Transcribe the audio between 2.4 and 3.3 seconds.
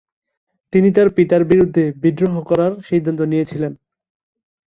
করার সিদ্ধান্ত